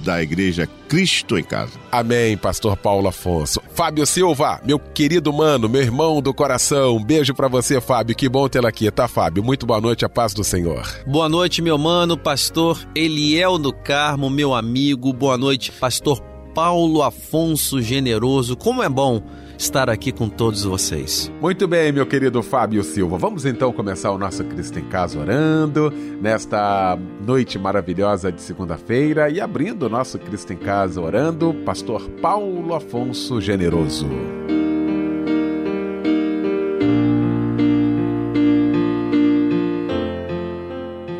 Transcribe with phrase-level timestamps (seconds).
[0.00, 1.72] da Igreja Cristo em Casa.
[1.92, 3.60] Amém, Pastor Paulo Afonso.
[3.74, 8.16] Fábio Silva, meu querido mano, meu irmão do coração, um beijo para você, Fábio.
[8.16, 9.42] Que bom tê-lo aqui, tá, Fábio?
[9.44, 10.86] Muito boa noite, a paz do Senhor.
[11.06, 15.12] Boa noite, meu mano, Pastor Eliel do Carmo, meu amigo.
[15.12, 16.20] Boa noite, Pastor
[16.54, 18.56] Paulo Afonso Generoso.
[18.56, 19.22] Como é bom
[19.60, 21.30] estar aqui com todos vocês.
[21.38, 23.18] Muito bem, meu querido Fábio Silva.
[23.18, 29.38] Vamos então começar o nosso Cristo em Casa orando nesta noite maravilhosa de segunda-feira e
[29.38, 34.08] abrindo o nosso Cristo em Casa orando, Pastor Paulo Afonso Generoso.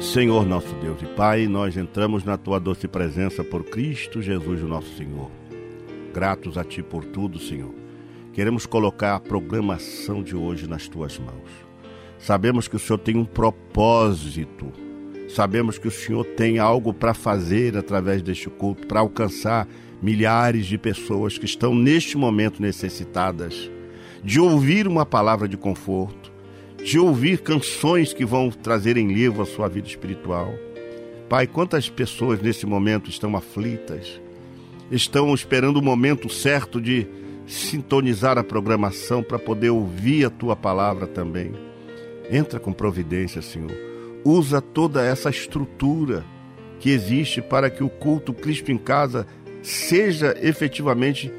[0.00, 4.66] Senhor nosso Deus e Pai, nós entramos na tua doce presença por Cristo Jesus, o
[4.66, 5.30] nosso Senhor.
[6.14, 7.89] Gratos a ti por tudo, Senhor
[8.32, 11.50] Queremos colocar a programação de hoje nas tuas mãos.
[12.18, 14.72] Sabemos que o Senhor tem um propósito.
[15.28, 19.66] Sabemos que o Senhor tem algo para fazer através deste culto, para alcançar
[20.00, 23.70] milhares de pessoas que estão neste momento necessitadas
[24.22, 26.30] de ouvir uma palavra de conforto,
[26.84, 30.52] de ouvir canções que vão trazer em livro a sua vida espiritual.
[31.28, 34.20] Pai, quantas pessoas nesse momento estão aflitas,
[34.90, 37.06] estão esperando o momento certo de
[37.50, 41.52] sintonizar a programação para poder ouvir a tua palavra também.
[42.30, 43.72] Entra com providência, Senhor.
[44.24, 46.24] Usa toda essa estrutura
[46.78, 49.26] que existe para que o culto Cristo em casa
[49.62, 51.32] seja efetivamente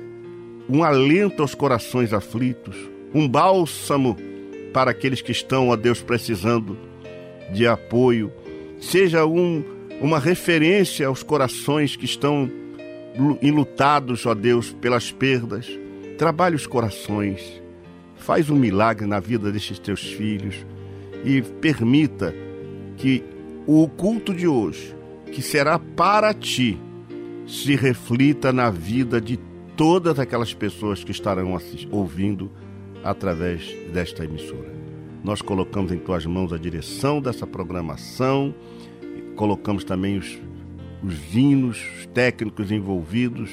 [0.69, 2.75] um alento aos corações aflitos,
[3.13, 4.17] um bálsamo
[4.73, 6.77] para aqueles que estão, ó Deus, precisando
[7.53, 8.31] de apoio,
[8.79, 9.63] seja um,
[10.01, 12.51] uma referência aos corações que estão
[13.41, 15.80] enlutados, ó Deus, pelas perdas
[16.21, 17.59] trabalhe os corações,
[18.15, 20.55] faz um milagre na vida destes teus filhos.
[21.25, 22.31] E permita
[22.95, 23.23] que
[23.65, 24.95] o culto de hoje,
[25.31, 26.77] que será para ti,
[27.47, 29.39] se reflita na vida de
[29.75, 31.57] todas aquelas pessoas que estarão
[31.89, 32.51] ouvindo
[33.03, 34.71] através desta emissora.
[35.23, 38.53] Nós colocamos em tuas mãos a direção dessa programação,
[39.35, 40.39] colocamos também os,
[41.03, 43.49] os hinos, os técnicos envolvidos,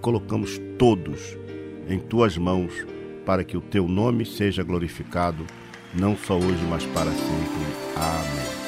[0.00, 1.41] colocamos todos
[1.88, 2.72] em tuas mãos,
[3.24, 5.46] para que o teu nome seja glorificado,
[5.94, 7.66] não só hoje, mas para sempre.
[7.96, 8.62] Amém.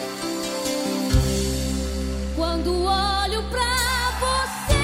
[2.37, 3.43] Quando olho
[4.21, 4.75] você,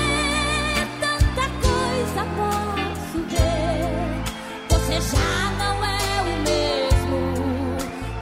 [1.01, 3.91] tanta coisa posso ver.
[4.71, 7.19] Você já não é o mesmo,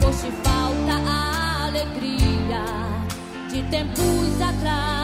[0.06, 2.64] hoje falta a alegria
[3.50, 4.97] de tempos atrás.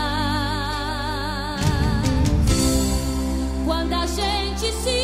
[4.64, 5.03] Ele me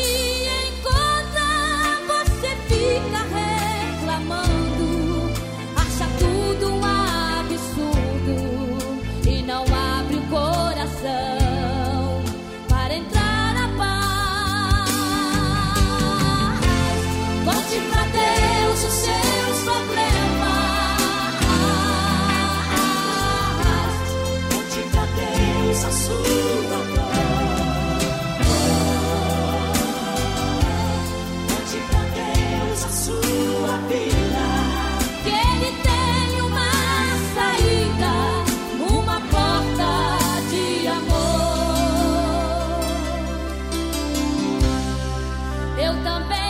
[46.03, 46.40] también.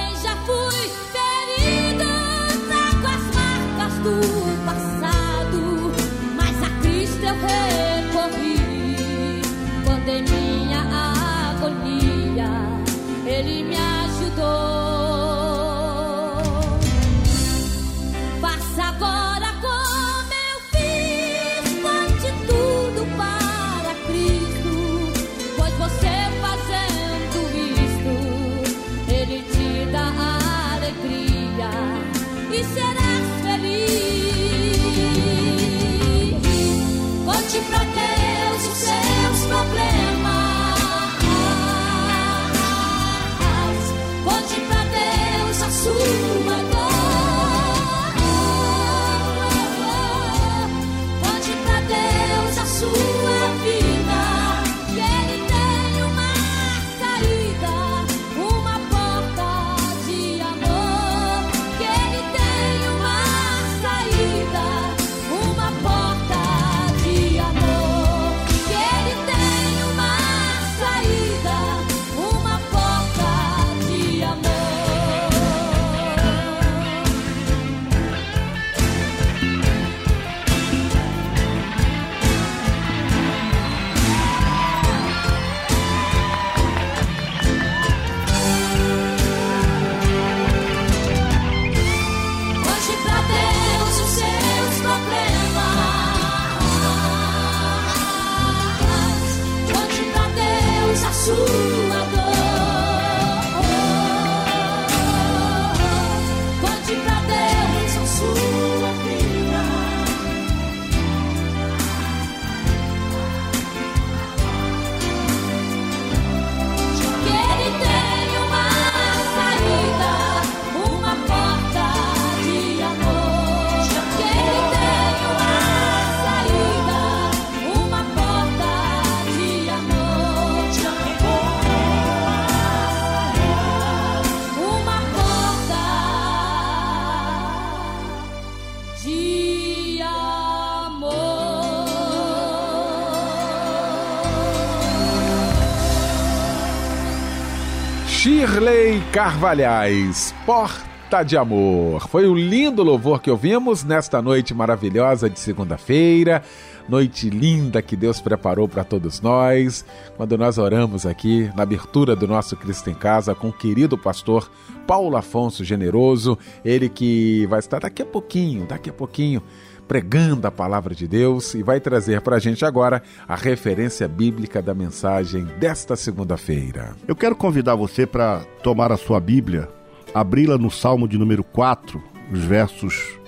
[149.11, 152.07] Carvalhais, Porta de Amor.
[152.07, 156.41] Foi o lindo louvor que ouvimos nesta noite maravilhosa de segunda-feira.
[156.87, 159.85] Noite linda que Deus preparou para todos nós,
[160.15, 164.49] quando nós oramos aqui na abertura do nosso Cristo em Casa com o querido pastor
[164.87, 169.43] Paulo Afonso Generoso, ele que vai estar daqui a pouquinho, daqui a pouquinho,
[169.91, 174.61] pregando a palavra de Deus e vai trazer para a gente agora a referência bíblica
[174.61, 176.95] da mensagem desta segunda-feira.
[177.05, 179.67] Eu quero convidar você para tomar a sua Bíblia,
[180.13, 182.01] abri-la no Salmo de número 4,
[182.31, 183.19] os versos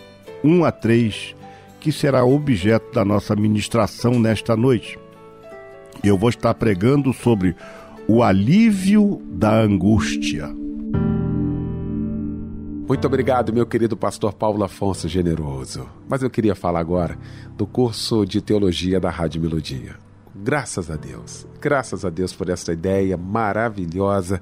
[0.41, 1.35] 1 a 3,
[1.81, 4.97] que será objeto da nossa ministração nesta noite.
[6.01, 7.57] Eu vou estar pregando sobre
[8.07, 10.62] o alívio da angústia.
[12.85, 15.87] Muito obrigado, meu querido pastor Paulo Afonso Generoso.
[16.07, 17.17] Mas eu queria falar agora
[17.55, 19.95] do curso de teologia da Rádio Melodia.
[20.35, 24.41] Graças a Deus, graças a Deus por esta ideia maravilhosa,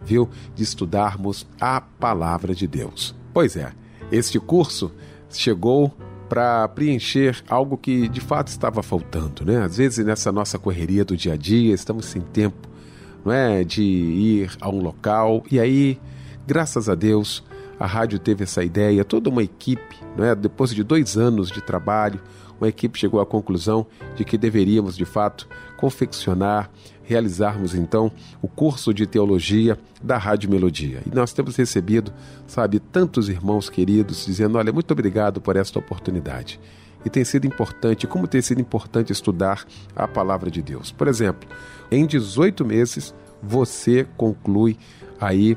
[0.00, 3.12] viu, de estudarmos a palavra de Deus.
[3.34, 3.72] Pois é,
[4.12, 4.92] este curso
[5.28, 5.92] chegou
[6.28, 9.64] para preencher algo que de fato estava faltando, né?
[9.64, 12.68] Às vezes nessa nossa correria do dia a dia, estamos sem tempo,
[13.24, 15.98] não é, de ir a um local e aí,
[16.46, 17.42] graças a Deus,
[17.80, 20.34] a rádio teve essa ideia, toda uma equipe, não é?
[20.34, 22.20] depois de dois anos de trabalho,
[22.60, 26.70] uma equipe chegou à conclusão de que deveríamos, de fato, confeccionar,
[27.02, 31.02] realizarmos então o curso de teologia da Rádio Melodia.
[31.10, 32.12] E nós temos recebido,
[32.46, 36.60] sabe, tantos irmãos queridos dizendo: olha, muito obrigado por esta oportunidade.
[37.02, 39.64] E tem sido importante, como tem sido importante estudar
[39.96, 40.92] a palavra de Deus.
[40.92, 41.48] Por exemplo,
[41.90, 44.76] em 18 meses você conclui
[45.18, 45.56] aí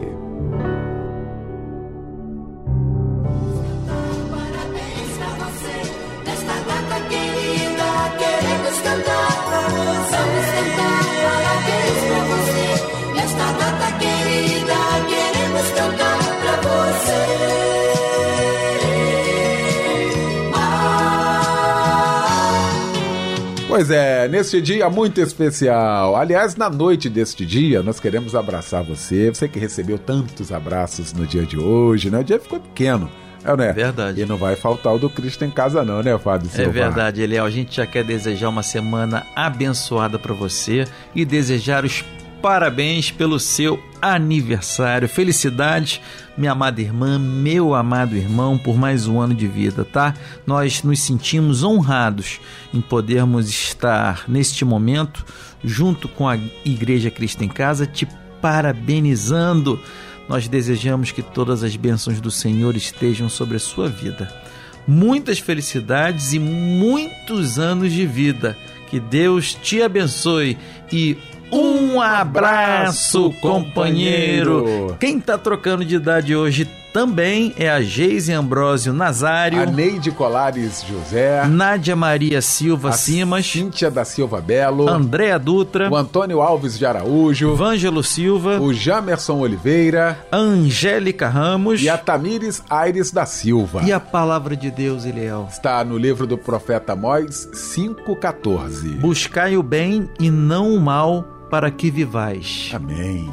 [23.81, 26.15] Pois é, neste dia muito especial.
[26.15, 29.31] Aliás, na noite deste dia, nós queremos abraçar você.
[29.33, 32.19] Você que recebeu tantos abraços no dia de hoje, né?
[32.19, 33.09] O dia ficou pequeno.
[33.43, 33.73] É, né?
[33.73, 34.21] Verdade.
[34.21, 36.71] E não vai faltar o do Cristo em casa, não, né, Fábio É Silva?
[36.71, 37.43] verdade, Eliel.
[37.43, 40.85] A gente já quer desejar uma semana abençoada para você
[41.15, 42.05] e desejar os
[42.41, 45.07] parabéns pelo seu aniversário.
[45.07, 46.01] Felicidades,
[46.35, 50.13] minha amada irmã, meu amado irmão, por mais um ano de vida, tá?
[50.45, 52.39] Nós nos sentimos honrados
[52.73, 55.23] em podermos estar neste momento
[55.63, 58.07] junto com a Igreja Cristo em Casa, te
[58.41, 59.79] parabenizando.
[60.27, 64.41] Nós desejamos que todas as bênçãos do Senhor estejam sobre a sua vida
[64.87, 68.57] muitas felicidades e muitos anos de vida.
[68.89, 70.57] Que Deus te abençoe
[70.91, 71.17] e
[71.51, 74.95] um abraço, companheiro.
[74.99, 80.83] Quem tá trocando de idade hoje também é a Geise Ambrósio Nazário, A Neide Colares
[80.85, 86.77] José, Nádia Maria Silva a Simas, Cíntia da Silva Belo, Andréa Dutra, o Antônio Alves
[86.77, 93.83] de Araújo, Vângelo Silva, o Jamerson Oliveira Angélica Ramos e a Tamires Aires da Silva.
[93.83, 95.47] e a palavra de Deus, Eliel.
[95.49, 98.99] Está no livro do profeta Amós 5,14.
[98.99, 102.71] Buscai o bem e não o mal para que vivais.
[102.73, 103.29] Amém.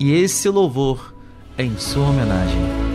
[0.00, 1.14] E esse louvor
[1.58, 2.87] é em sua homenagem.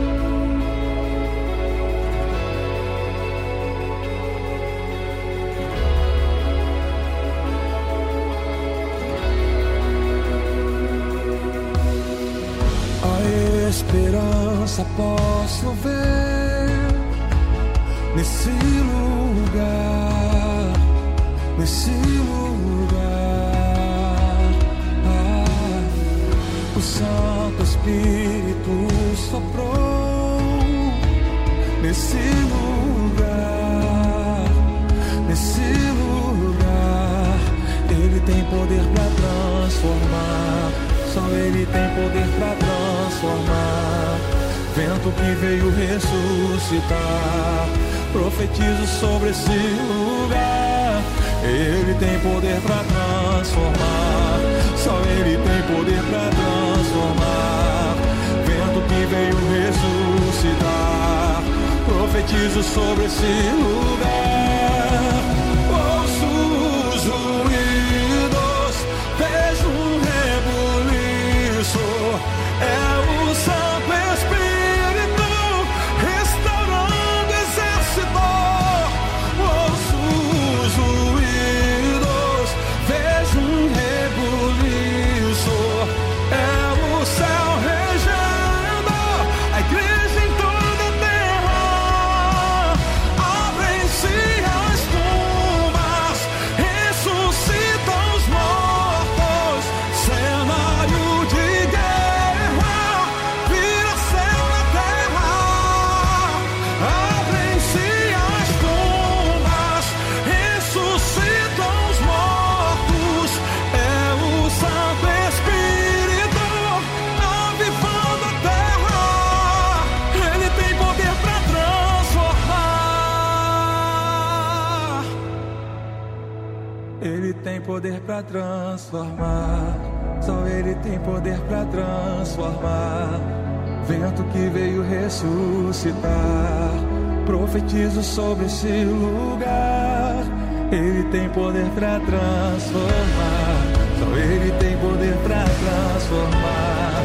[141.13, 143.67] Tem poder para transformar.
[143.99, 147.03] Só ele tem poder para transformar.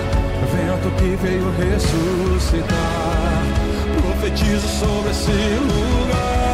[0.50, 2.72] Vento que veio ressuscitar.
[4.00, 6.47] Profetizo sobre esse lugar.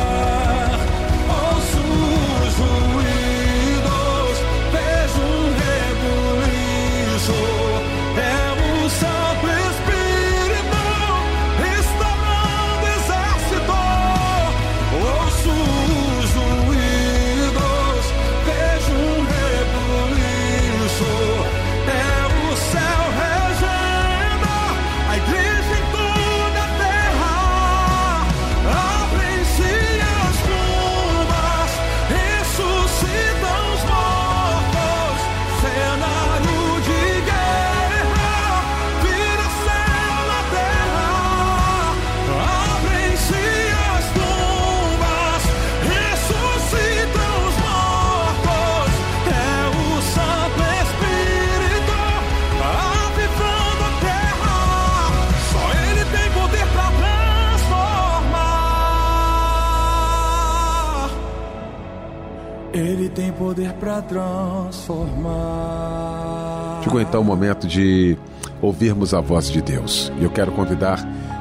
[67.14, 68.18] Então o momento de
[68.61, 70.11] ouvirmos a voz de Deus.
[70.18, 70.99] E eu quero convidar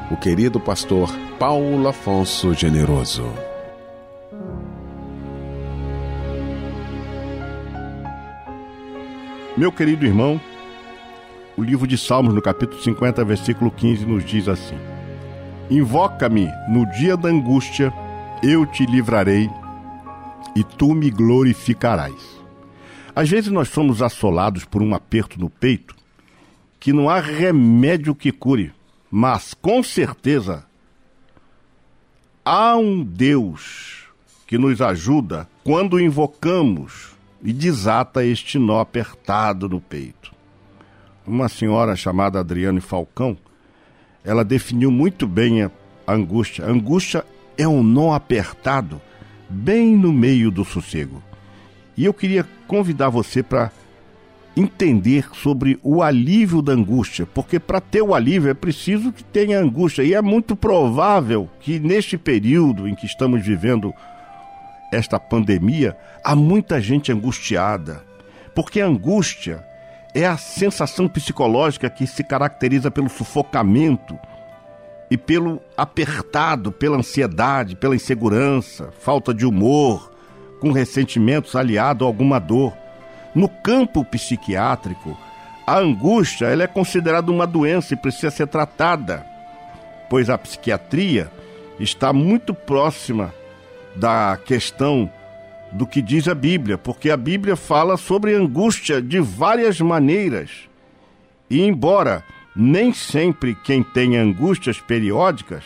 [0.08, 3.24] o querido pastor Paulo Afonso Generoso.
[9.56, 10.40] Meu querido irmão,
[11.56, 14.78] o livro de Salmos, no capítulo 50, versículo 15, nos diz assim:
[15.68, 17.92] Invoca-me no dia da angústia,
[18.44, 19.50] eu te livrarei
[20.54, 22.33] e tu me glorificarás.
[23.14, 25.94] Às vezes nós somos assolados por um aperto no peito
[26.80, 28.72] que não há remédio que cure,
[29.10, 30.66] mas com certeza
[32.44, 34.04] há um Deus
[34.46, 40.32] que nos ajuda quando invocamos e desata este nó apertado no peito.
[41.26, 43.36] Uma senhora chamada Adriane Falcão,
[44.22, 45.70] ela definiu muito bem a
[46.06, 46.66] angústia.
[46.66, 47.24] A angústia
[47.56, 49.00] é um nó apertado
[49.48, 51.22] bem no meio do sossego.
[51.96, 53.70] E eu queria convidar você para
[54.56, 59.58] entender sobre o alívio da angústia, porque para ter o alívio é preciso que tenha
[59.58, 60.02] angústia.
[60.02, 63.92] E é muito provável que neste período em que estamos vivendo
[64.92, 68.02] esta pandemia, há muita gente angustiada.
[68.54, 69.64] Porque a angústia
[70.14, 74.16] é a sensação psicológica que se caracteriza pelo sufocamento
[75.10, 80.13] e pelo apertado, pela ansiedade, pela insegurança, falta de humor,
[80.64, 82.72] com ressentimentos aliado a alguma dor.
[83.34, 85.14] No campo psiquiátrico,
[85.66, 89.26] a angústia ela é considerada uma doença e precisa ser tratada,
[90.08, 91.30] pois a psiquiatria
[91.78, 93.34] está muito próxima
[93.94, 95.10] da questão
[95.70, 100.50] do que diz a Bíblia, porque a Bíblia fala sobre angústia de várias maneiras.
[101.50, 102.24] E embora
[102.56, 105.62] nem sempre quem tem angústias periódicas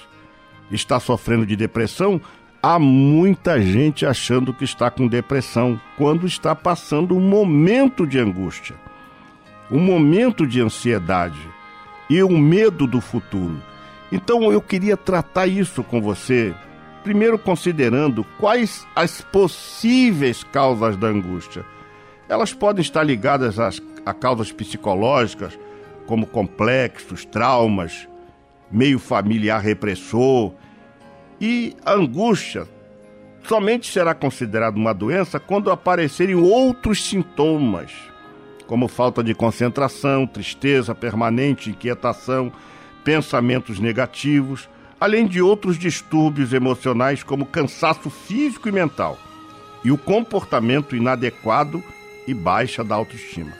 [0.72, 2.20] está sofrendo de depressão,
[2.62, 8.76] há muita gente achando que está com depressão quando está passando um momento de angústia.
[9.70, 11.38] um momento de ansiedade
[12.08, 13.62] e um medo do futuro.
[14.10, 16.54] Então eu queria tratar isso com você,
[17.04, 21.66] primeiro considerando quais as possíveis causas da angústia.
[22.28, 25.58] Elas podem estar ligadas às, a causas psicológicas,
[26.06, 28.08] como complexos, traumas,
[28.70, 30.52] meio familiar repressor.
[31.40, 32.66] E a angústia
[33.44, 37.92] somente será considerada uma doença quando aparecerem outros sintomas,
[38.66, 42.52] como falta de concentração, tristeza permanente, inquietação,
[43.04, 44.68] pensamentos negativos,
[45.00, 49.16] além de outros distúrbios emocionais como cansaço físico e mental,
[49.84, 51.82] e o comportamento inadequado
[52.26, 53.52] e baixa da autoestima.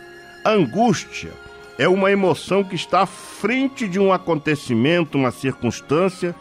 [0.44, 1.32] Angústia
[1.78, 6.34] é uma emoção que está à frente de um acontecimento, uma circunstância,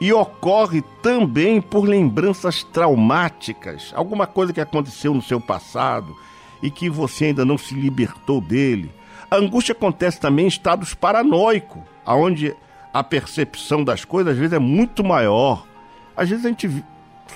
[0.00, 6.16] e ocorre também por lembranças traumáticas, alguma coisa que aconteceu no seu passado
[6.62, 8.90] e que você ainda não se libertou dele.
[9.30, 12.54] A angústia acontece também em estados paranoicos, onde
[12.92, 15.66] a percepção das coisas às vezes é muito maior.
[16.16, 16.84] Às vezes a gente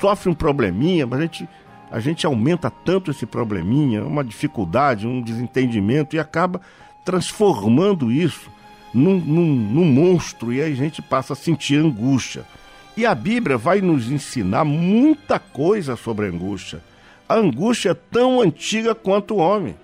[0.00, 1.48] sofre um probleminha, mas a gente,
[1.90, 6.60] a gente aumenta tanto esse probleminha, uma dificuldade, um desentendimento, e acaba
[7.04, 8.50] transformando isso
[8.92, 12.44] num, num, num monstro, e aí a gente passa a sentir angústia.
[12.96, 16.82] E a Bíblia vai nos ensinar muita coisa sobre a angústia.
[17.28, 19.74] A angústia é tão antiga quanto o homem.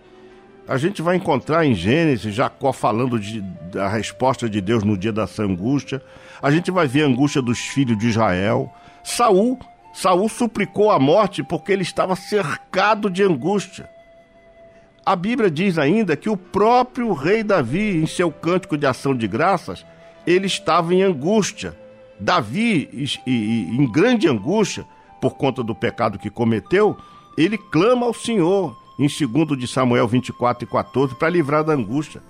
[0.68, 3.40] A gente vai encontrar em Gênesis Jacó falando de,
[3.72, 6.02] da resposta de Deus no dia dessa angústia.
[6.42, 8.70] A gente vai ver a angústia dos filhos de Israel.
[9.02, 9.58] Saul,
[9.94, 13.88] Saul suplicou a morte porque ele estava cercado de angústia.
[15.08, 19.26] A Bíblia diz ainda que o próprio rei Davi, em seu cântico de ação de
[19.26, 19.82] graças,
[20.26, 21.74] ele estava em angústia.
[22.20, 24.84] Davi, em grande angústia
[25.18, 26.94] por conta do pecado que cometeu,
[27.38, 32.22] ele clama ao Senhor em 2 de Samuel 24 e 14, para livrar da angústia.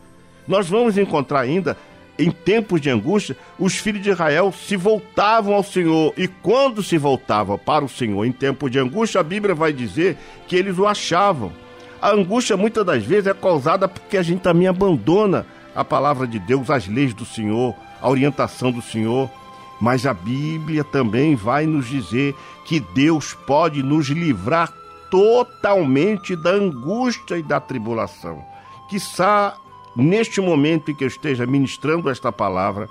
[0.46, 1.76] Nós vamos encontrar ainda,
[2.16, 6.96] em tempos de angústia, os filhos de Israel se voltavam ao Senhor, e quando se
[6.96, 10.86] voltavam para o Senhor em tempo de angústia, a Bíblia vai dizer que eles o
[10.86, 11.50] achavam.
[12.00, 16.38] A angústia muitas das vezes é causada porque a gente também abandona a palavra de
[16.38, 19.30] Deus, as leis do Senhor, a orientação do Senhor.
[19.80, 22.34] Mas a Bíblia também vai nos dizer
[22.64, 24.72] que Deus pode nos livrar
[25.10, 28.44] totalmente da angústia e da tribulação.
[28.88, 29.56] Quizá
[29.96, 32.88] neste momento em que eu esteja ministrando esta palavra,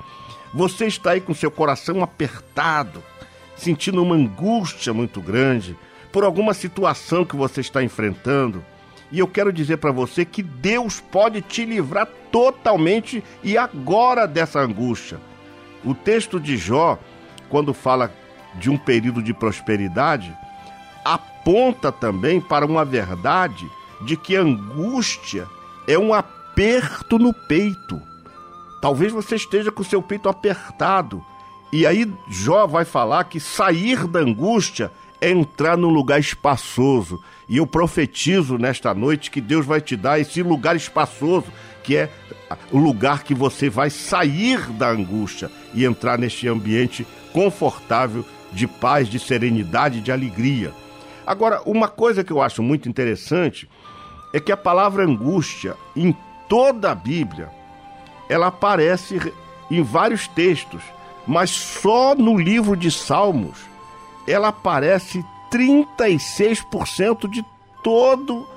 [0.54, 3.04] você está aí com seu coração apertado,
[3.56, 5.78] sentindo uma angústia muito grande
[6.12, 8.64] por alguma situação que você está enfrentando.
[9.12, 14.60] E eu quero dizer para você que Deus pode te livrar totalmente e agora dessa
[14.60, 15.20] angústia.
[15.84, 17.00] O texto de Jó,
[17.50, 18.14] quando fala
[18.56, 20.36] de um período de prosperidade,
[21.06, 23.70] aponta também para uma verdade
[24.02, 25.48] de que angústia
[25.88, 28.02] é um aperto no peito.
[28.82, 31.24] Talvez você esteja com o seu peito apertado.
[31.72, 37.20] E aí Jó vai falar que sair da angústia é entrar num lugar espaçoso.
[37.50, 41.48] E eu profetizo nesta noite que Deus vai te dar esse lugar espaçoso,
[41.84, 42.10] que é
[42.72, 49.08] o lugar que você vai sair da angústia e entrar neste ambiente confortável de paz,
[49.08, 50.74] de serenidade, de alegria.
[51.26, 53.70] Agora, uma coisa que eu acho muito interessante
[54.34, 56.16] é que a palavra angústia, em
[56.50, 57.50] toda a Bíblia,
[58.30, 59.34] ela aparece
[59.72, 60.82] em vários textos,
[61.26, 63.58] mas só no livro de Salmos
[64.28, 67.44] ela aparece 36% de
[67.84, 68.48] todo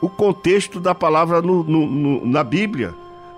[0.00, 2.94] o contexto da palavra no, no, no, na Bíblia.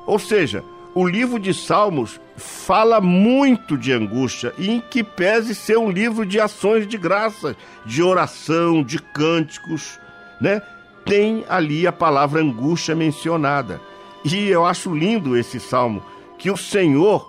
[0.06, 5.78] Ou seja, o livro de Salmos fala muito de angústia e em que pese ser
[5.78, 9.98] um livro de ações de graça, de oração, de cânticos,
[10.40, 10.60] né?
[11.04, 13.80] Tem ali a palavra angústia mencionada.
[14.24, 16.02] E eu acho lindo esse salmo,
[16.38, 17.26] que o Senhor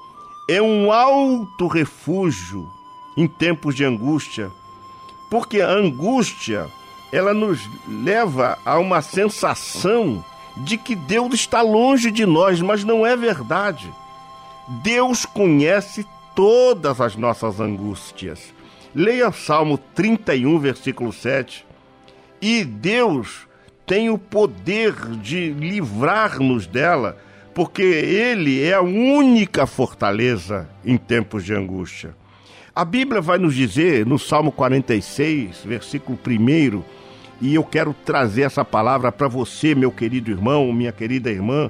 [0.49, 2.67] é um alto refúgio
[3.15, 4.51] em tempos de angústia,
[5.31, 6.67] porque a angústia
[7.09, 10.23] ela nos leva a uma sensação
[10.57, 13.89] de que Deus está longe de nós, mas não é verdade.
[14.83, 18.53] Deus conhece todas as nossas angústias.
[18.93, 21.65] Leia Salmo 31, versículo 7.
[22.41, 23.47] E Deus
[23.85, 27.17] tem o poder de livrar-nos dela,
[27.53, 32.19] porque Ele é a única fortaleza em tempos de angústia.
[32.73, 36.81] A Bíblia vai nos dizer no Salmo 46, versículo 1,
[37.41, 41.69] e eu quero trazer essa palavra para você, meu querido irmão, minha querida irmã,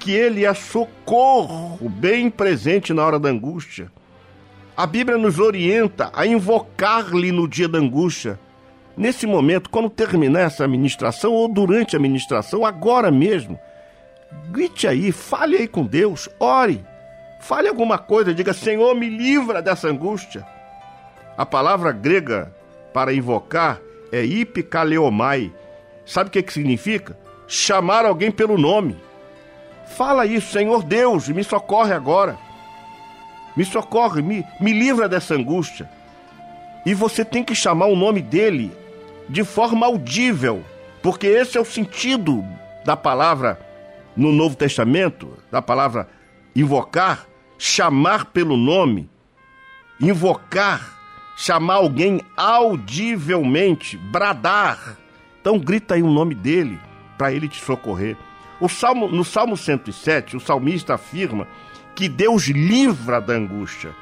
[0.00, 3.92] que ele é socorro bem presente na hora da angústia.
[4.76, 8.36] A Bíblia nos orienta a invocar-lhe no dia da angústia.
[8.96, 13.56] Nesse momento, quando terminar essa ministração ou durante a ministração, agora mesmo,
[14.50, 16.84] grite aí, fale aí com Deus, ore,
[17.40, 20.46] fale alguma coisa, diga: Senhor, me livra dessa angústia.
[21.36, 22.54] A palavra grega
[22.92, 23.80] para invocar
[24.12, 25.52] é ipikaleomai.
[26.04, 27.16] Sabe o que, que significa?
[27.48, 28.96] Chamar alguém pelo nome.
[29.96, 32.38] Fala isso, Senhor Deus, me socorre agora.
[33.56, 35.90] Me socorre, me, me livra dessa angústia.
[36.86, 38.72] E você tem que chamar o nome dele
[39.28, 40.64] de forma audível,
[41.02, 42.44] porque esse é o sentido
[42.84, 43.58] da palavra
[44.16, 46.08] no Novo Testamento, da palavra
[46.54, 47.26] invocar,
[47.60, 49.06] chamar pelo nome,
[50.00, 50.98] invocar,
[51.36, 54.96] chamar alguém audivelmente, bradar.
[55.40, 56.80] Então grita aí o nome dele
[57.18, 58.16] para ele te socorrer.
[58.58, 61.46] O Salmo, no Salmo 107, o salmista afirma
[61.94, 63.94] que Deus livra da angústia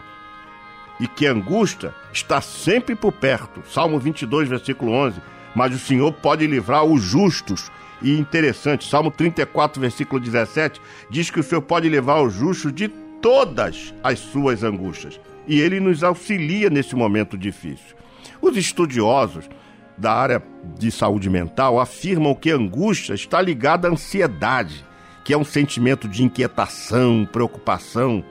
[1.01, 3.61] e que a angústia está sempre por perto.
[3.69, 5.21] Salmo 22, versículo 11.
[5.53, 7.73] Mas o Senhor pode livrar os justos.
[8.01, 12.89] E interessante, Salmo 34, versículo 17, diz que o Senhor pode livrar os justos de
[13.21, 15.21] todas as suas angústias.
[15.47, 17.97] E ele nos auxilia nesse momento difícil.
[18.41, 19.49] Os estudiosos
[19.97, 20.43] da área
[20.79, 24.85] de saúde mental afirmam que a angústia está ligada à ansiedade,
[25.25, 28.23] que é um sentimento de inquietação, preocupação.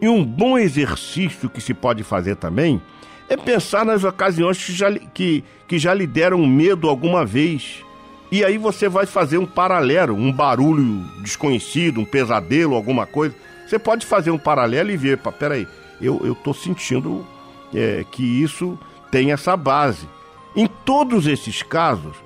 [0.00, 2.80] E um bom exercício que se pode fazer também
[3.28, 7.82] é pensar nas ocasiões que já, que, que já lhe deram medo alguma vez.
[8.30, 13.34] E aí você vai fazer um paralelo, um barulho desconhecido, um pesadelo, alguma coisa.
[13.66, 15.66] Você pode fazer um paralelo e ver, peraí,
[16.00, 17.26] eu estou sentindo
[17.74, 18.78] é, que isso
[19.10, 20.08] tem essa base.
[20.54, 22.16] Em todos esses casos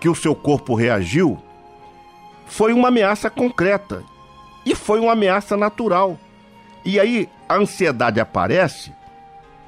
[0.00, 1.38] que o seu corpo reagiu,
[2.46, 4.02] foi uma ameaça concreta
[4.64, 6.18] e foi uma ameaça natural.
[6.84, 8.92] E aí a ansiedade aparece,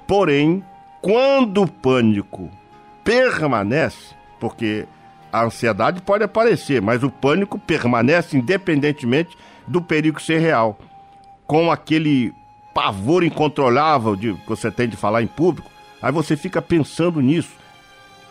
[0.07, 0.65] porém,
[1.01, 2.51] quando o pânico
[3.05, 4.87] permanece, porque
[5.37, 10.79] a ansiedade pode aparecer, mas o pânico permanece independentemente do perigo ser real.
[11.47, 12.35] Com aquele
[12.73, 15.71] pavor incontrolável de, que você tem de falar em público,
[16.01, 17.53] aí você fica pensando nisso.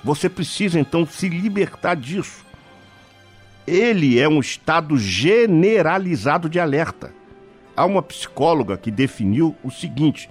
[0.04, 2.44] Você precisa então se libertar disso.
[3.68, 7.14] Ele é um estado generalizado de alerta.
[7.78, 10.28] Há uma psicóloga que definiu o seguinte: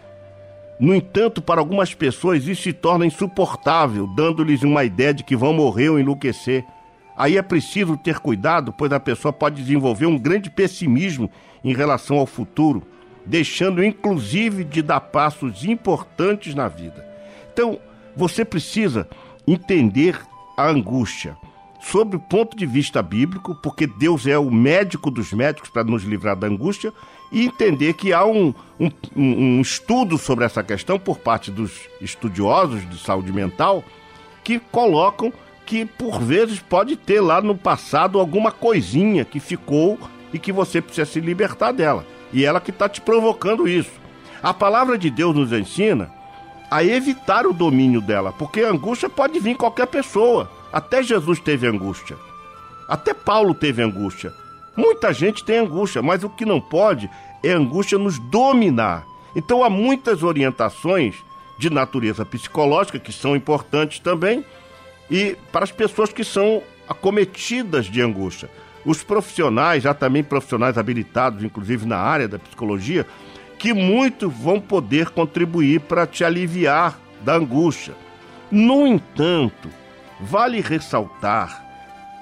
[0.79, 5.53] no entanto, para algumas pessoas isso se torna insuportável, dando-lhes uma ideia de que vão
[5.53, 6.65] morrer ou enlouquecer.
[7.17, 11.31] Aí é preciso ter cuidado, pois a pessoa pode desenvolver um grande pessimismo
[11.63, 12.83] em relação ao futuro,
[13.25, 17.07] deixando inclusive de dar passos importantes na vida.
[17.53, 17.79] Então,
[18.17, 19.09] você precisa
[19.47, 20.21] entender
[20.57, 21.37] a angústia
[21.81, 26.03] sob o ponto de vista bíblico, porque Deus é o médico dos médicos para nos
[26.03, 26.93] livrar da angústia,
[27.35, 32.89] e entender que há um, um, um, estudo sobre essa questão por parte dos estudiosos
[32.89, 33.85] de saúde mental
[34.45, 35.33] que colocam
[35.67, 39.99] que por vezes pode ter lá no passado alguma coisinha que ficou
[40.33, 42.07] e que você precisa se libertar dela.
[42.33, 43.91] E ela que está te provocando isso.
[44.41, 46.13] A palavra de Deus nos ensina
[46.71, 50.49] a evitar o domínio dela, porque a angústia pode vir qualquer pessoa.
[50.73, 52.17] Até Jesus teve angústia.
[52.89, 54.33] Até Paulo teve angústia.
[54.77, 57.09] Muita gente tem angústia, mas o que não pode
[57.45, 59.07] é a angústia nos dominar.
[59.37, 61.17] Então há muitas orientações
[61.59, 64.45] de natureza psicológica que são importantes também
[65.11, 68.51] e para as pessoas que são acometidas de angústia.
[68.85, 73.07] Os profissionais, há também profissionais habilitados, inclusive na área da psicologia,
[73.59, 77.95] que muito vão poder contribuir para te aliviar da angústia.
[78.51, 79.71] No entanto,
[80.21, 81.65] vale ressaltar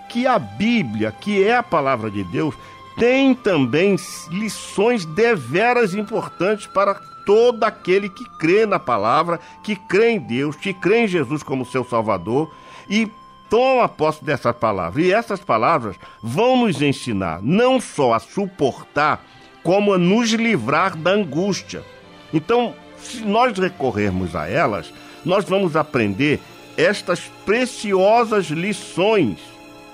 [0.08, 2.54] que a Bíblia, que é a palavra de Deus,
[2.98, 3.96] tem também
[4.31, 10.74] lições deveras importantes para todo aquele que crê na palavra, que crê em Deus, que
[10.74, 12.52] crê em Jesus como seu Salvador
[12.88, 13.09] e
[13.48, 15.02] toma posse dessa palavra.
[15.02, 19.24] E essas palavras vão nos ensinar não só a suportar
[19.62, 21.85] como a nos livrar da angústia.
[22.33, 24.92] Então, se nós recorrermos a elas,
[25.24, 26.40] nós vamos aprender
[26.76, 29.38] estas preciosas lições,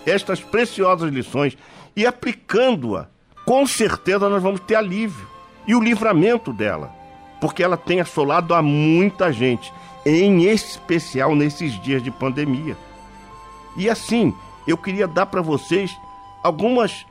[0.07, 1.57] estas preciosas lições,
[1.99, 3.09] e aplicando-a,
[3.45, 5.27] com certeza nós vamos ter alívio
[5.67, 6.95] e o livramento dela,
[7.41, 9.73] porque ela tem assolado a muita gente,
[10.07, 12.77] em especial nesses dias de pandemia.
[13.77, 14.33] E assim,
[14.65, 15.91] eu queria dar para vocês
[16.41, 17.05] algumas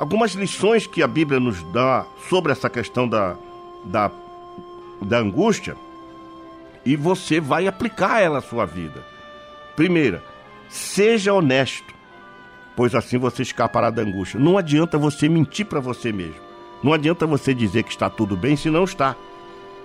[0.00, 3.36] algumas lições que a Bíblia nos dá sobre essa questão da,
[3.84, 4.10] da,
[5.00, 5.76] da angústia
[6.84, 9.00] e você vai aplicar ela à sua vida.
[9.76, 10.20] Primeira,
[10.68, 11.93] seja honesto,
[12.76, 14.38] pois assim você escapará da angústia.
[14.40, 16.40] Não adianta você mentir para você mesmo.
[16.82, 19.16] Não adianta você dizer que está tudo bem se não está.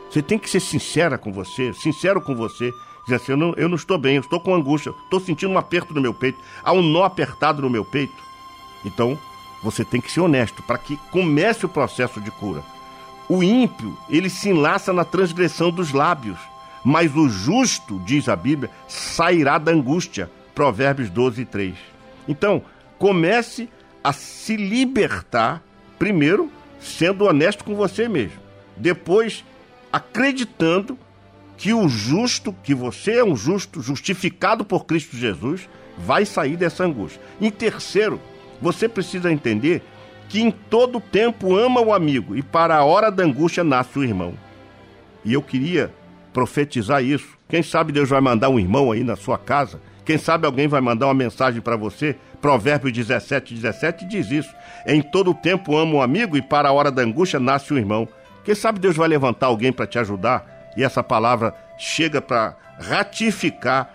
[0.09, 2.73] Você tem que ser sincera com você, sincero com você.
[3.03, 5.57] Dizer assim, eu não, eu não estou bem, eu estou com angústia, estou sentindo um
[5.57, 8.13] aperto no meu peito, há um nó apertado no meu peito.
[8.85, 9.17] Então,
[9.61, 12.63] Você tem que ser honesto para que comece o processo de cura.
[13.27, 16.37] O ímpio, ele se enlaça na transgressão dos lábios,
[16.83, 20.31] mas o justo, diz a Bíblia, sairá da angústia.
[20.55, 21.75] Provérbios 12, 3.
[22.27, 22.63] Então,
[22.99, 23.69] comece
[24.03, 25.63] a se libertar,
[25.97, 28.37] primeiro, sendo honesto com você mesmo.
[28.77, 29.43] Depois,
[29.91, 30.97] acreditando
[31.57, 36.83] que o justo, que você é um justo, justificado por Cristo Jesus, vai sair dessa
[36.83, 37.21] angústia.
[37.41, 38.21] Em terceiro,
[38.61, 39.81] você precisa entender
[40.29, 44.03] que em todo tempo ama o amigo e para a hora da angústia nasce o
[44.03, 44.33] irmão.
[45.25, 45.91] E eu queria
[46.31, 47.37] profetizar isso.
[47.49, 49.81] Quem sabe Deus vai mandar um irmão aí na sua casa.
[50.09, 52.15] Quem sabe alguém vai mandar uma mensagem para você.
[52.41, 54.55] Provérbios 17, 17 diz isso.
[54.87, 58.07] Em todo tempo ama o amigo e para a hora da angústia nasce o irmão.
[58.43, 63.87] Quem sabe Deus vai levantar alguém para te ajudar e essa palavra chega para ratificar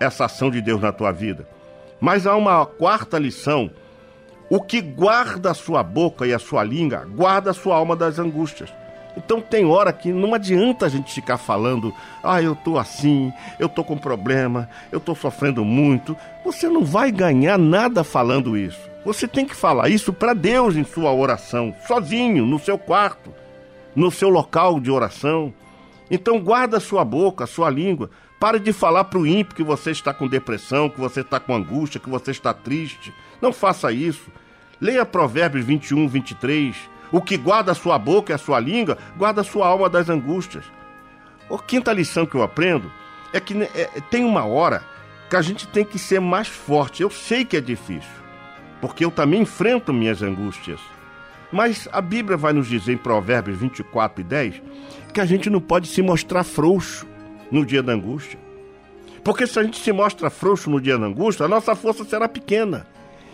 [0.00, 1.46] essa ação de Deus na tua vida.
[2.00, 3.70] Mas há uma quarta lição.
[4.48, 8.18] O que guarda a sua boca e a sua língua, guarda a sua alma das
[8.18, 8.72] angústias.
[9.16, 13.68] Então tem hora que não adianta a gente ficar falando, ah, eu tô assim, eu
[13.68, 16.16] tô com problema, eu tô sofrendo muito.
[16.44, 18.78] Você não vai ganhar nada falando isso.
[19.04, 23.32] Você tem que falar isso para Deus em sua oração, sozinho, no seu quarto,
[23.94, 25.54] no seu local de oração.
[26.10, 28.10] Então guarda sua boca, sua língua.
[28.38, 31.54] Pare de falar para o ímpio que você está com depressão, que você está com
[31.54, 33.12] angústia, que você está triste.
[33.40, 34.30] Não faça isso.
[34.78, 36.76] Leia Provérbios 21, 23.
[37.16, 40.10] O que guarda a sua boca e a sua língua, guarda a sua alma das
[40.10, 40.66] angústias.
[41.50, 42.92] A quinta lição que eu aprendo
[43.32, 44.84] é que né, é, tem uma hora
[45.30, 47.02] que a gente tem que ser mais forte.
[47.02, 48.20] Eu sei que é difícil,
[48.82, 50.78] porque eu também enfrento minhas angústias.
[51.50, 54.62] Mas a Bíblia vai nos dizer em Provérbios 24 e 10
[55.14, 57.06] que a gente não pode se mostrar frouxo
[57.50, 58.38] no dia da angústia.
[59.24, 62.28] Porque se a gente se mostra frouxo no dia da angústia, a nossa força será
[62.28, 62.86] pequena.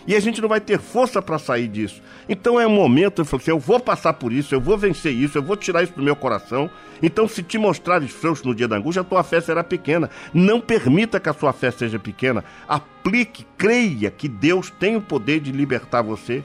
[0.06, 2.02] E a gente não vai ter força para sair disso.
[2.28, 5.12] Então é um momento, eu falo assim, eu vou passar por isso, eu vou vencer
[5.12, 6.70] isso, eu vou tirar isso do meu coração.
[7.02, 10.08] Então, se te mostrares frouxo no dia da angústia, a tua fé será pequena.
[10.32, 12.44] Não permita que a sua fé seja pequena.
[12.68, 16.44] Aplique, creia que Deus tem o poder de libertar você.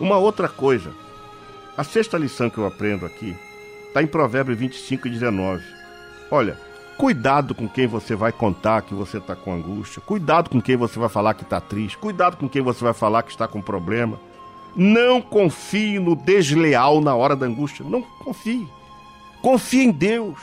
[0.00, 0.90] Uma outra coisa,
[1.76, 3.36] a sexta lição que eu aprendo aqui
[3.88, 5.62] está em Provérbios 25 e 19.
[6.30, 6.58] Olha,
[7.02, 11.00] cuidado com quem você vai contar que você está com angústia, cuidado com quem você
[11.00, 14.20] vai falar que está triste, cuidado com quem você vai falar que está com problema.
[14.76, 17.84] Não confie no desleal na hora da angústia.
[17.84, 18.68] Não confie.
[19.42, 20.38] Confie em Deus.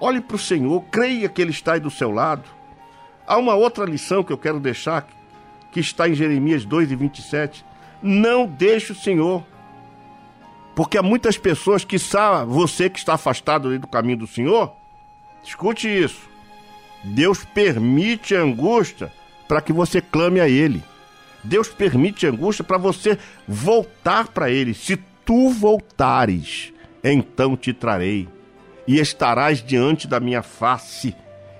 [0.00, 2.44] Olhe para o Senhor, creia que Ele está aí do seu lado.
[3.26, 5.08] Há uma outra lição que eu quero deixar,
[5.72, 7.64] que está em Jeremias 2 e 27.
[8.00, 9.42] Não deixe o Senhor.
[10.76, 14.80] Porque há muitas pessoas que sabe você que está afastado do caminho do Senhor,
[15.44, 16.28] escute isso.
[17.04, 19.12] Deus permite angústia
[19.48, 20.82] para que você clame a Ele.
[21.42, 24.74] Deus permite angústia para você voltar para Ele.
[24.74, 28.28] Se tu voltares, então te trarei,
[28.86, 31.14] e estarás diante da minha face.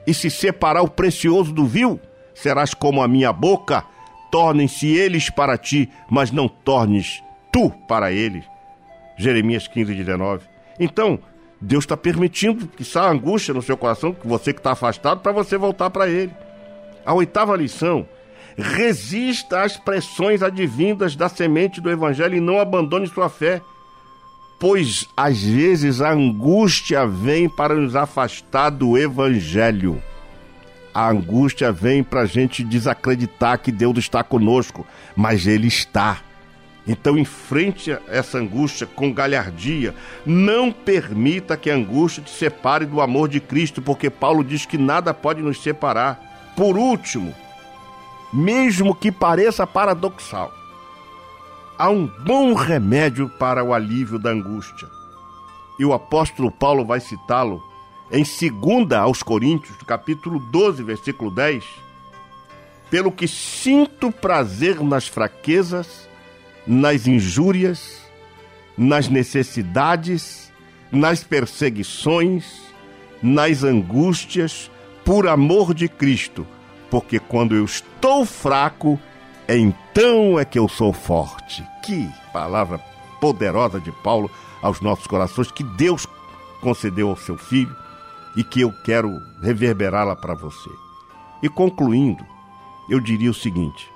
[0.07, 2.01] E se separar o precioso do vil,
[2.35, 3.85] serás como a minha boca.
[4.31, 8.45] Tornem-se eles para ti, mas não tornes tu para eles.
[9.16, 10.47] Jeremias 15, 19.
[10.81, 11.18] Então,
[11.64, 15.31] Deus está permitindo que saia angústia no seu coração, que você que está afastado, para
[15.31, 16.33] você voltar para Ele.
[17.07, 18.05] A oitava lição:
[18.57, 23.62] resista às pressões advindas da semente do Evangelho e não abandone sua fé,
[24.59, 30.03] pois às vezes a angústia vem para nos afastar do Evangelho.
[30.92, 36.18] A angústia vem para a gente desacreditar que Deus está conosco, mas Ele está.
[36.87, 39.95] Então enfrente essa angústia com galhardia.
[40.27, 44.77] Não permita que a angústia te separe do amor de Cristo, porque Paulo diz que
[44.77, 46.53] nada pode nos separar.
[46.57, 47.35] Por último,
[48.33, 50.53] mesmo que pareça paradoxal,
[51.79, 54.88] há um bom remédio para o alívio da angústia.
[55.79, 57.62] E o apóstolo Paulo vai citá-lo
[58.11, 61.64] em 2 aos Coríntios, capítulo 12, versículo 10.
[62.90, 66.07] Pelo que sinto prazer nas fraquezas,
[66.66, 68.03] nas injúrias,
[68.77, 70.53] nas necessidades,
[70.90, 72.62] nas perseguições,
[73.22, 74.70] nas angústias,
[75.05, 76.46] por amor de Cristo,
[76.90, 78.98] porque quando eu estou fraco,
[79.48, 81.64] então é que eu sou forte.
[81.85, 82.79] Que palavra
[83.20, 84.31] poderosa de Paulo
[84.62, 86.07] aos nossos corações, que Deus
[86.61, 87.75] concedeu ao seu filho
[88.37, 90.70] e que eu quero reverberá-la para você.
[91.42, 92.25] E concluindo,
[92.88, 93.91] eu diria o seguinte: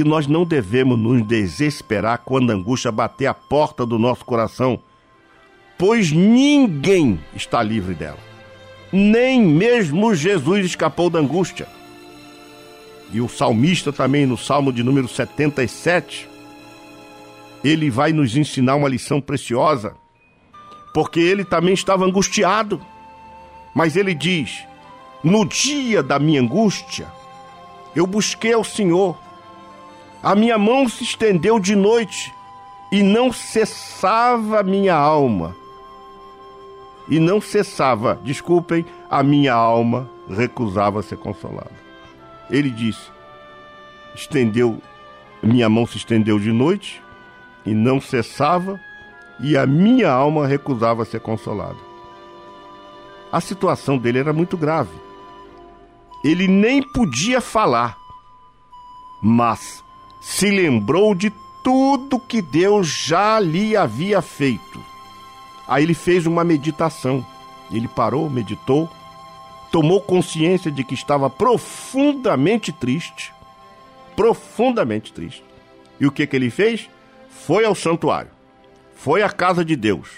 [0.00, 4.80] que nós não devemos nos desesperar quando a angústia bater a porta do nosso coração,
[5.76, 8.16] pois ninguém está livre dela.
[8.90, 11.68] Nem mesmo Jesus escapou da angústia.
[13.12, 16.26] E o salmista também no Salmo de número 77,
[17.62, 19.94] ele vai nos ensinar uma lição preciosa,
[20.94, 22.80] porque ele também estava angustiado.
[23.74, 24.64] Mas ele diz:
[25.22, 27.06] No dia da minha angústia,
[27.94, 29.28] eu busquei ao Senhor.
[30.22, 32.32] A minha mão se estendeu de noite
[32.92, 35.56] e não cessava a minha alma.
[37.08, 41.72] E não cessava, desculpem, a minha alma recusava ser consolada.
[42.50, 43.10] Ele disse:
[44.14, 44.80] estendeu,
[45.42, 47.02] minha mão se estendeu de noite
[47.64, 48.78] e não cessava,
[49.40, 51.78] e a minha alma recusava ser consolada.
[53.32, 54.96] A situação dele era muito grave.
[56.22, 57.96] Ele nem podia falar,
[59.22, 59.82] mas
[60.20, 64.82] se lembrou de tudo que Deus já lhe havia feito.
[65.66, 67.24] Aí ele fez uma meditação.
[67.72, 68.88] Ele parou, meditou,
[69.70, 73.32] tomou consciência de que estava profundamente triste,
[74.16, 75.44] profundamente triste.
[75.98, 76.90] E o que que ele fez?
[77.30, 78.30] Foi ao santuário,
[78.94, 80.08] foi à casa de Deus,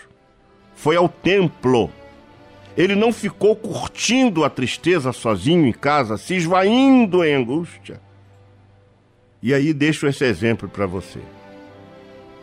[0.74, 1.90] foi ao templo.
[2.76, 8.00] Ele não ficou curtindo a tristeza sozinho em casa, se esvaindo em angústia.
[9.42, 11.18] E aí deixo esse exemplo para você.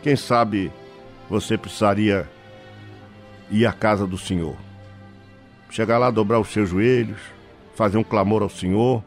[0.04, 0.72] Quem sabe
[1.30, 2.30] você precisaria
[3.50, 4.58] ir à casa do Senhor.
[5.70, 7.20] Chegar lá, dobrar os seus joelhos,
[7.76, 9.04] fazer um clamor ao Senhor,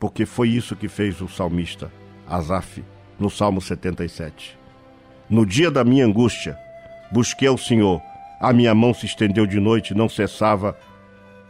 [0.00, 1.92] porque foi isso que fez o salmista
[2.26, 2.82] Asaf
[3.18, 4.58] no Salmo 77.
[5.28, 6.58] No dia da minha angústia,
[7.12, 8.00] busquei ao Senhor,
[8.40, 10.76] a minha mão se estendeu de noite, não cessava,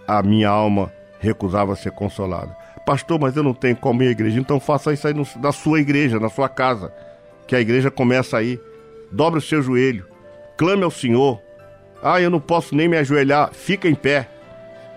[0.06, 2.63] a minha alma recusava ser consolada.
[2.84, 5.52] Pastor, mas eu não tenho como ir à igreja, então faça isso aí no, na
[5.52, 6.92] sua igreja, na sua casa,
[7.46, 8.60] que a igreja começa aí.
[9.10, 10.06] Dobre o seu joelho,
[10.56, 11.40] clame ao Senhor.
[12.02, 14.28] Ah, eu não posso nem me ajoelhar, fica em pé.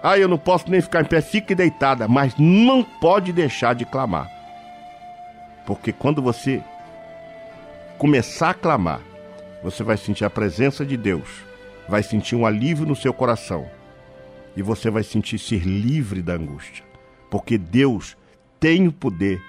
[0.03, 3.85] Ah, eu não posso nem ficar em pé, fique deitada, mas não pode deixar de
[3.85, 4.29] clamar.
[5.65, 6.61] Porque quando você
[7.97, 9.01] começar a clamar,
[9.63, 11.27] você vai sentir a presença de Deus,
[11.87, 13.67] vai sentir um alívio no seu coração
[14.55, 16.83] e você vai sentir ser livre da angústia,
[17.29, 18.17] porque Deus
[18.59, 19.41] tem o poder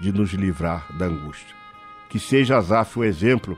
[0.00, 1.54] de nos livrar da angústia.
[2.08, 3.56] Que seja Asaf o exemplo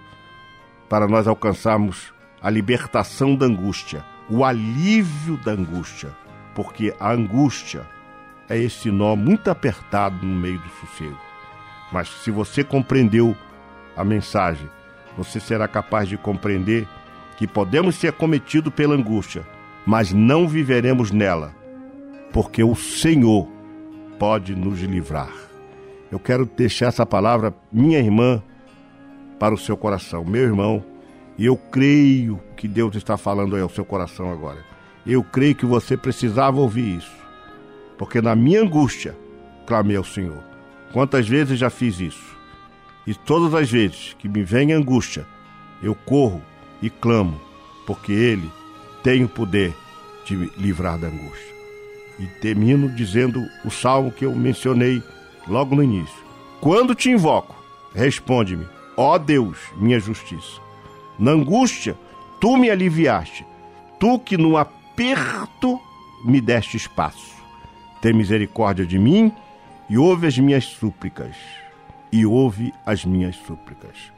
[0.89, 6.11] para nós alcançarmos a libertação da angústia, o alívio da angústia,
[6.55, 7.87] porque a angústia
[8.49, 11.19] é esse nó muito apertado no meio do sossego.
[11.93, 13.37] Mas se você compreendeu
[13.97, 14.69] a mensagem,
[15.17, 16.87] você será capaz de compreender
[17.37, 19.47] que podemos ser acometidos pela angústia,
[19.85, 21.55] mas não viveremos nela,
[22.33, 23.56] porque o Senhor
[24.19, 25.33] pode nos livrar.
[26.11, 28.43] Eu quero deixar essa palavra, minha irmã,
[29.39, 30.85] para o seu coração, meu irmão,
[31.39, 34.65] e eu creio que Deus está falando aí ao seu coração agora.
[35.07, 37.17] Eu creio que você precisava ouvir isso,
[37.99, 39.17] porque na minha angústia
[39.67, 40.43] clamei ao Senhor.
[40.93, 42.37] Quantas vezes já fiz isso?
[43.07, 45.27] E todas as vezes que me vem angústia,
[45.83, 46.43] eu corro
[46.81, 47.41] e clamo,
[47.87, 48.51] porque Ele
[49.03, 49.75] tem o poder
[50.25, 51.56] de me livrar da angústia.
[52.19, 55.03] E termino dizendo o salmo que eu mencionei
[55.47, 56.17] logo no início.
[56.61, 57.55] Quando te invoco,
[57.95, 60.61] responde-me, ó Deus, minha justiça.
[61.19, 61.97] Na angústia,
[62.41, 63.47] tu me aliviaste,
[63.99, 65.81] tu que no aperto
[66.25, 67.37] me deste espaço.
[68.01, 69.33] Tem misericórdia de mim
[69.89, 71.37] e ouve as minhas súplicas
[72.13, 74.13] e ouve as minhas súplicas.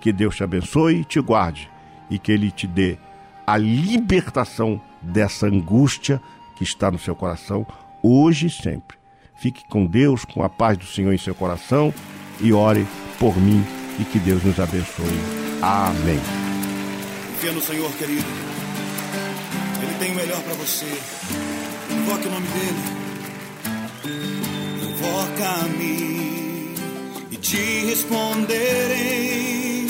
[0.00, 1.70] Que Deus te abençoe e te guarde
[2.10, 2.98] e que Ele te dê
[3.46, 6.20] a libertação dessa angústia
[6.58, 7.64] que está no seu coração
[8.02, 8.98] hoje e sempre.
[9.36, 11.94] Fique com Deus, com a paz do Senhor em seu coração
[12.40, 12.84] e ore
[13.18, 13.64] por mim
[14.00, 15.06] e que Deus nos abençoe.
[15.62, 16.18] Amém.
[17.34, 18.26] Confia no Senhor, querido.
[19.80, 20.86] Ele tem o melhor para você.
[21.90, 22.82] Invoque o nome dele.
[24.82, 26.74] Invoca-me
[27.30, 29.86] e te responderei.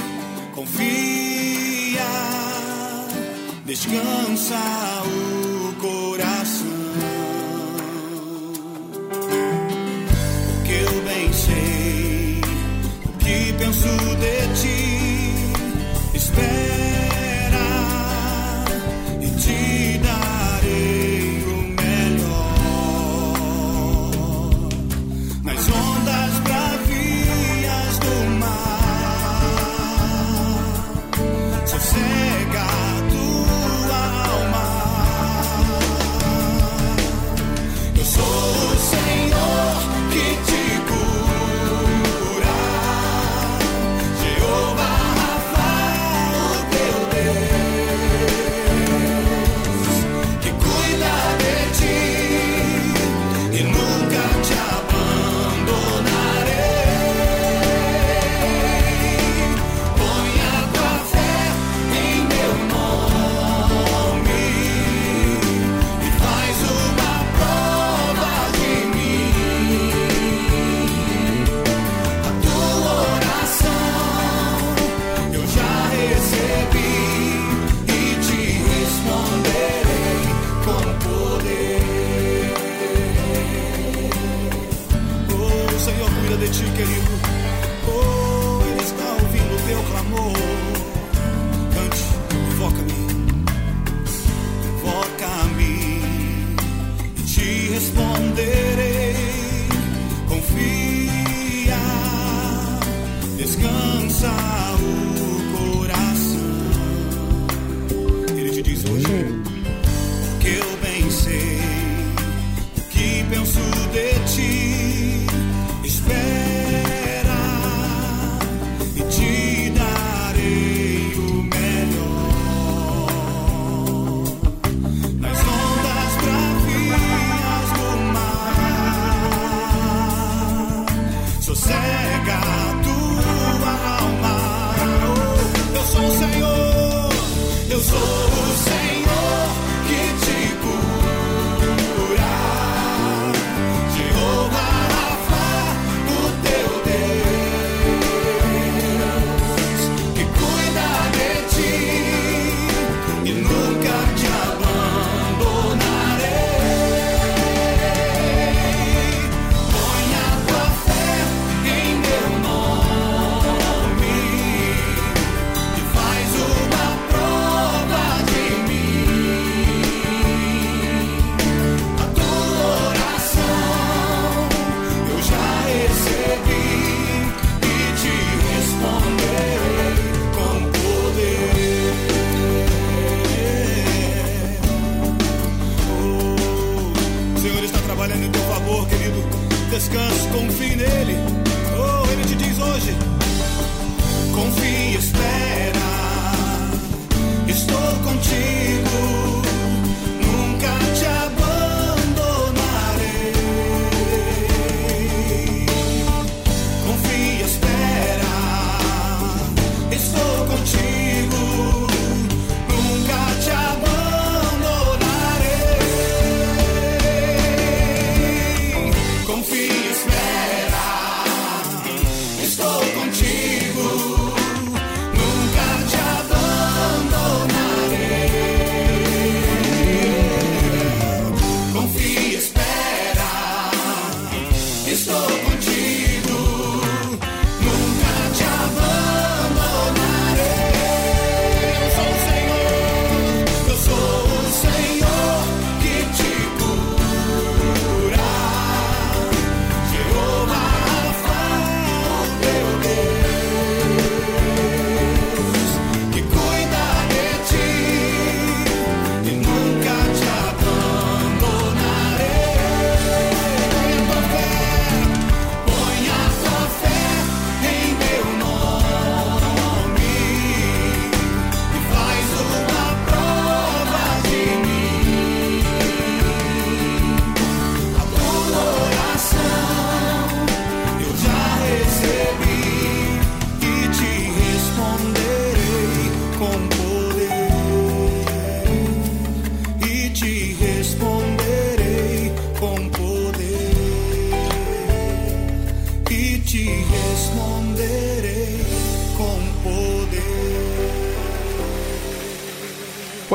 [0.55, 2.03] Confia,
[3.64, 4.59] descansa
[5.07, 5.38] o
[13.59, 14.47] o que penso de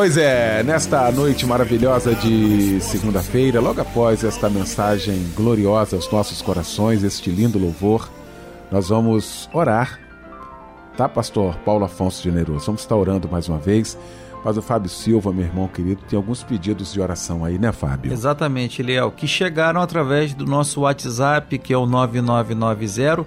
[0.04, 7.04] Pois é, nesta noite maravilhosa de segunda-feira, logo após esta mensagem gloriosa aos nossos corações,
[7.04, 8.12] este lindo louvor,
[8.70, 9.98] nós vamos orar,
[10.98, 12.66] tá, pastor Paulo Afonso Generoso?
[12.66, 13.98] Vamos estar orando mais uma vez.
[14.44, 18.12] Mas o Fábio Silva, meu irmão querido, tem alguns pedidos de oração aí, né, Fábio?
[18.12, 23.26] Exatamente, Léo, que chegaram através do nosso WhatsApp, que é o 9990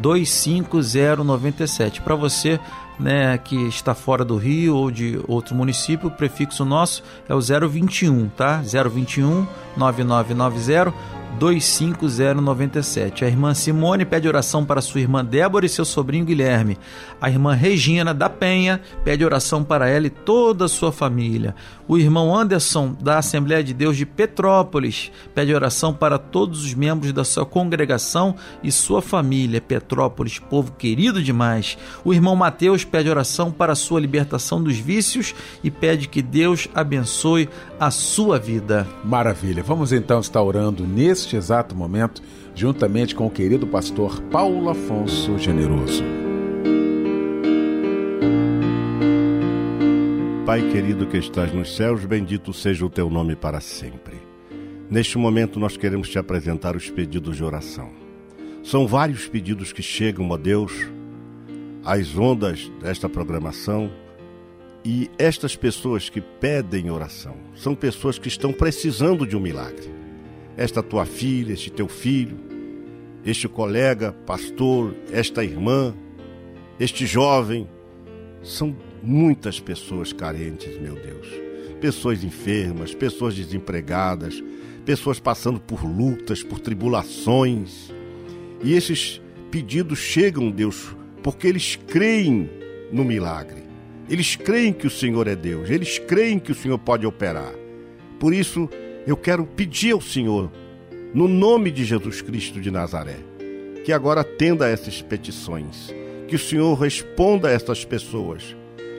[0.00, 2.00] 25097.
[2.00, 2.58] Para você
[2.98, 7.40] né, que está fora do Rio ou de outro município, o prefixo nosso é o
[7.40, 8.62] 021, tá?
[8.62, 10.92] 021 9990
[11.38, 13.24] 25097.
[13.24, 16.78] A irmã Simone pede oração para sua irmã Débora e seu sobrinho Guilherme.
[17.20, 21.54] A irmã Regina da Penha pede oração para ela e toda a sua família.
[21.88, 27.12] O irmão Anderson da Assembleia de Deus de Petrópolis pede oração para todos os membros
[27.12, 29.60] da sua congregação e sua família.
[29.60, 31.78] Petrópolis, povo querido demais.
[32.04, 37.48] O irmão Mateus pede oração para sua libertação dos vícios e pede que Deus abençoe
[37.78, 38.86] a sua vida.
[39.04, 39.62] Maravilha.
[39.62, 40.84] Vamos então estar orando
[41.26, 42.22] neste exato momento,
[42.54, 46.04] juntamente com o querido pastor Paulo Afonso Generoso.
[50.44, 54.14] Pai querido que estás nos céus, bendito seja o teu nome para sempre.
[54.88, 57.90] Neste momento nós queremos te apresentar os pedidos de oração.
[58.62, 60.72] São vários pedidos que chegam, ó Deus,
[61.84, 63.90] às ondas desta programação.
[64.84, 69.95] E estas pessoas que pedem oração são pessoas que estão precisando de um milagre.
[70.56, 72.38] Esta tua filha, este teu filho,
[73.24, 75.94] este colega, pastor, esta irmã,
[76.78, 77.68] este jovem,
[78.42, 81.28] são muitas pessoas carentes, meu Deus.
[81.80, 84.42] Pessoas enfermas, pessoas desempregadas,
[84.84, 87.92] pessoas passando por lutas, por tribulações.
[88.62, 92.48] E esses pedidos chegam, Deus, porque eles creem
[92.92, 93.64] no milagre.
[94.08, 97.52] Eles creem que o Senhor é Deus, eles creem que o Senhor pode operar.
[98.20, 98.70] Por isso,
[99.06, 100.50] eu quero pedir ao Senhor,
[101.14, 103.18] no nome de Jesus Cristo de Nazaré,
[103.84, 105.94] que agora atenda a essas petições,
[106.26, 108.56] que o Senhor responda a essas pessoas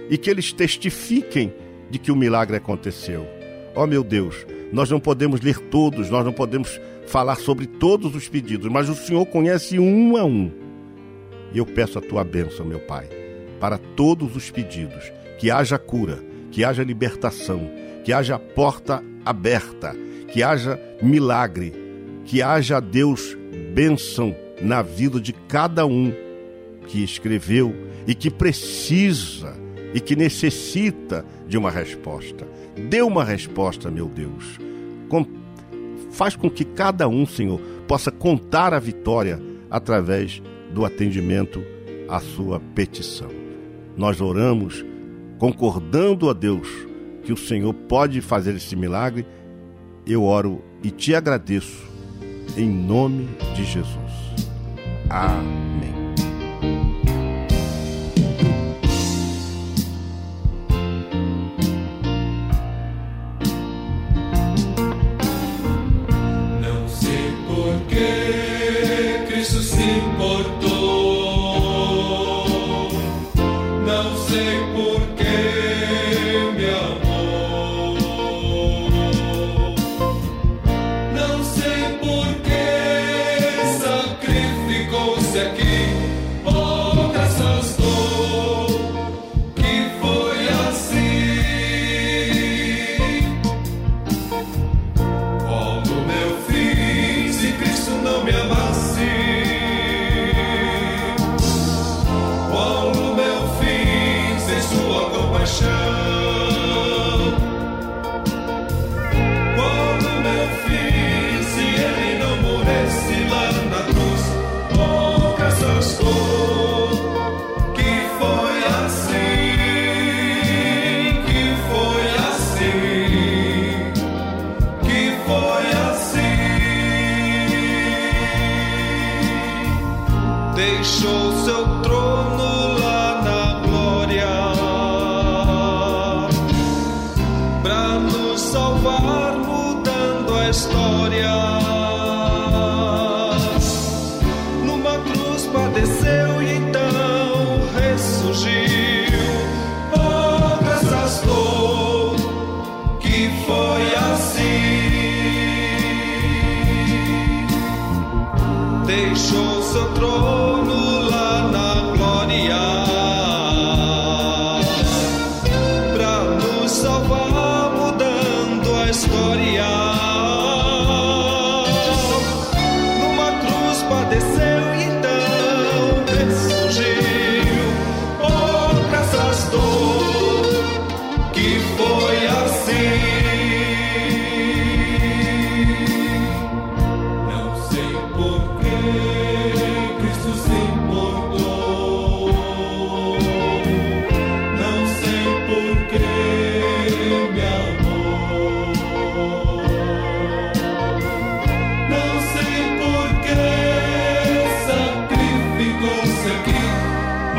[0.10, 1.54] e que eles testifiquem
[1.90, 3.28] de que o milagre aconteceu.
[3.76, 8.16] Ó oh, meu Deus, nós não podemos ler todos, nós não podemos falar sobre todos
[8.16, 10.50] os pedidos, mas o Senhor conhece um a um.
[11.54, 13.10] E eu peço a tua bênção, meu Pai,
[13.60, 17.70] para todos os pedidos, que haja cura, que haja libertação,
[18.06, 19.96] que haja porta aberta,
[20.32, 21.74] que haja milagre,
[22.26, 23.38] que haja, Deus,
[23.74, 26.14] bênção na vida de cada um
[26.88, 27.74] que escreveu
[28.06, 29.56] e que precisa
[29.94, 32.48] e que necessita de uma resposta.
[32.90, 34.60] Dê uma resposta, meu Deus.
[35.10, 35.26] Com,
[36.12, 40.42] faz com que cada um, Senhor, possa contar a vitória através
[40.74, 41.64] do atendimento
[42.08, 43.30] à sua petição.
[43.96, 44.86] Nós oramos
[45.38, 46.87] concordando a Deus
[47.28, 49.28] que o Senhor pode fazer esse milagre.
[50.06, 51.86] Eu oro e te agradeço
[52.56, 54.14] em nome de Jesus.
[55.10, 55.97] Amém.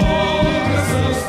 [0.00, 1.28] Oh, graças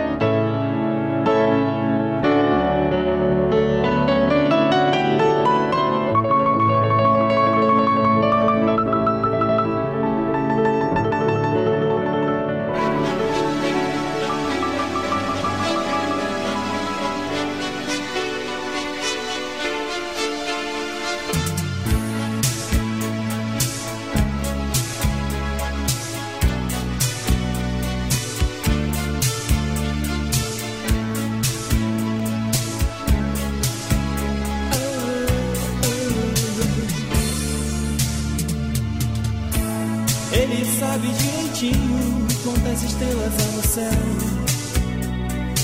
[42.81, 43.91] Quantas estrelas no céu.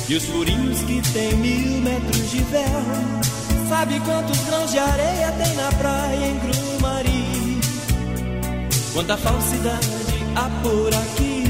[0.10, 2.84] E os furinhos que tem mil metros de véu.
[3.68, 7.60] Sabe quantos grãos de areia tem na praia em Grumari?
[8.94, 9.90] Quanta falsidade
[10.36, 11.44] há por aqui.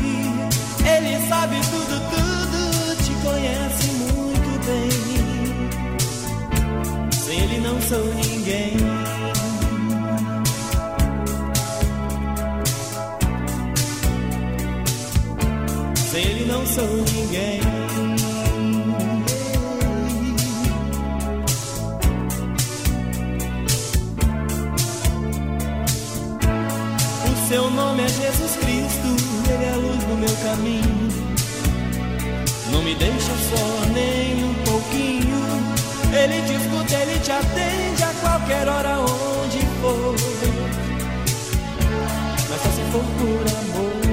[0.86, 4.89] Ele sabe tudo, tudo, te conhece muito bem.
[7.11, 8.86] Sem ele não sou ninguém
[16.78, 17.59] sou ninguém.
[27.25, 29.09] O seu nome é Jesus Cristo,
[29.51, 31.07] ele é a luz no meu caminho.
[32.71, 35.38] Não me deixa só nem um pouquinho.
[36.13, 40.15] Ele te escuta, ele te atende a qualquer hora onde for.
[42.49, 44.07] Mas só se for por amor.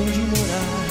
[0.00, 0.86] Onde morar.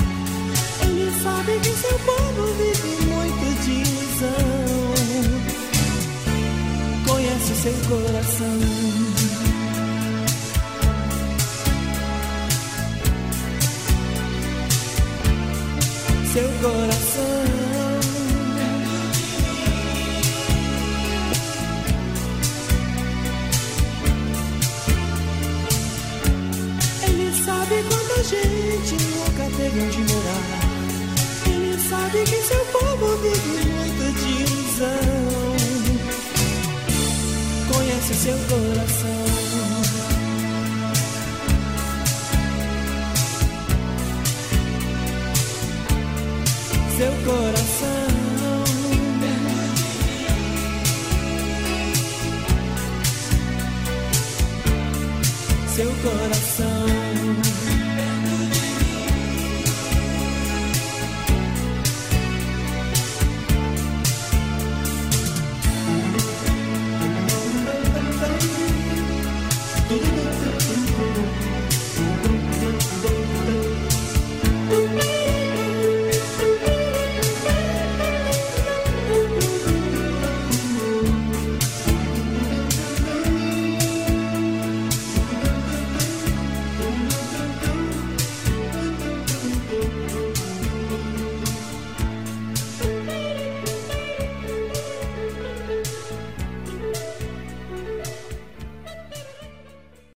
[0.82, 4.48] Ele sabe que seu povo vive muito de ilusão.
[7.08, 8.57] Conhece seu coração.